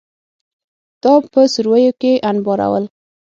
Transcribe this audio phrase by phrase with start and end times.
[1.03, 2.85] دا په سوریو کې انبارول